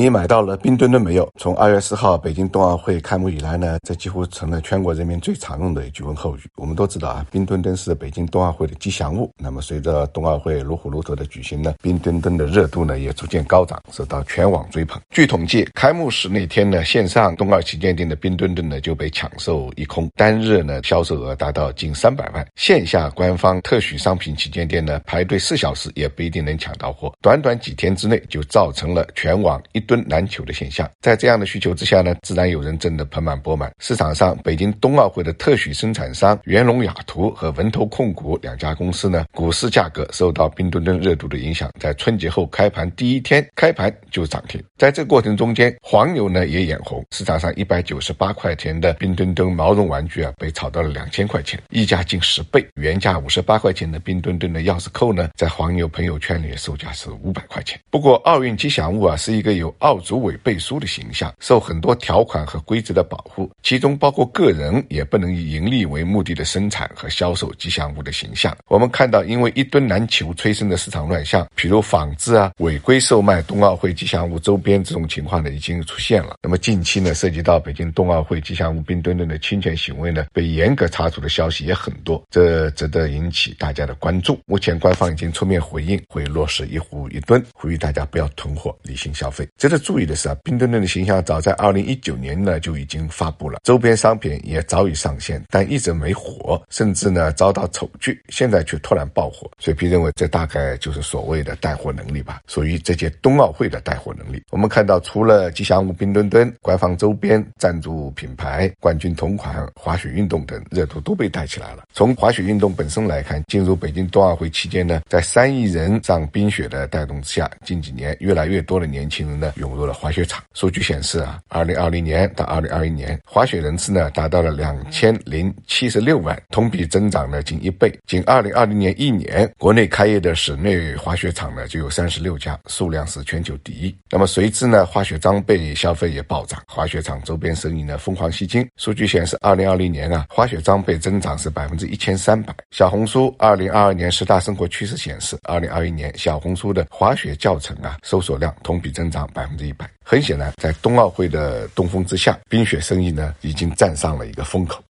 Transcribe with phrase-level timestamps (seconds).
[0.00, 1.30] 你买到了冰墩墩没有？
[1.36, 6.40] 从二月四号北京冬奥会开幕以来呢，这几乎成了全国人民最常用的一句问候语。
[6.56, 9.30] 我们都知道啊，冰墩墩是北京冬奥会的吉祥物。
[9.36, 14.98] 那么随着冬奥会如火如荼的举行呢，冰墩墩的热度呢也逐渐高涨，受到全网追捧。
[15.10, 22.46] 据统计，开幕式那天呢，线上冬奥旗舰店的冰墩墩呢就被抢售一空，单日呢销售额达到近三百万。
[22.56, 29.89] 线下官方特许商品旗舰店呢排队四小时也不一定能抢到货，短短几天之内就造成了全网一。
[29.90, 33.68] 吨难求的现象，在这样的需求之下呢，自然有人挣得盆满钵满。
[33.80, 44.62] 市场上，北京冬奥会的特许生产商元龙雅图和文投控股两家公司呢，股市价格受到冰墩墩热度的影响，在春节后开盘第一天开盘就涨停。
[44.78, 52.64] 在这过程中间，黄牛呢也眼红，市场上一百九十八块钱的冰墩墩毛绒玩具啊，被炒到了两千块钱，溢价近十倍。
[52.76, 57.76] 原价五十八块钱的冰墩墩的钥匙扣呢，在黄牛朋友圈里售价是五百块钱。
[57.90, 68.56] 不过，奥运吉祥物啊，是一个有奥组委背书的形象，受很多条款和规则的保护，其中包括个人也不能以盈利为目的的生产和销售吉祥物的形象。
[68.68, 76.36] 我们看到，因为一吨难求催生的市场乱象，比如仿制啊、违规售卖冬奥会吉祥物周边这种情况呢，已经出现了。
[76.42, 84.38] 那么近期呢，涉及到北京冬奥会吉祥物冰墩墩的侵权行为呢，被严格查处的消息也很多，这值得引起大家的关注。
[84.46, 89.46] 目前官方已经出面回应，会落实一户一吨，呼吁大家不要囤货，理性消费。
[89.60, 99.50] 值得注意的是啊，冰墩墩的形象早在二零一九年呢就已经发布了，周边商品也早已上线，但一直没火，甚至呢遭到丑剧，现在却突然爆火。
[99.58, 104.42] 水皮认为这大概就是所谓的带货能力吧，属于这届冬奥会的带货能力。
[104.48, 111.84] 我们看到，除了吉祥物冰墩墩，官方周边、赞助品牌、冠军同款、滑雪运动等热度都被带起来了。
[111.92, 120.42] 从滑雪运动本身来看，进入北京冬奥会期间呢，在三亿人上冰雪的带动之下，近几年越来越多的年轻人呢涌入了滑雪场。
[120.54, 127.92] 数据显示啊，二零二零年到二零二一年，滑雪人次呢达到了两千零七十六万，同比增长了近一倍。
[128.06, 133.94] 仅二零二零年一年，国内开业的室内滑雪场呢就有三十六家，数量是全球第一。
[134.10, 138.68] 那么随之呢，滑雪装备消费也暴涨，滑雪场周边生意呢疯狂吸金。
[138.76, 142.54] 数据显示，二零二零年啊，滑雪装备增长是百分之一千三百。
[142.70, 149.88] 小红书二零二二年十大生活趋势显示，二零二一年小红书的滑雪教程啊，搜索量同比增长百分之一百。
[150.04, 154.78] 很显然，在冬奥会的东风之下，冰雪生意呢已经站上了一个风口。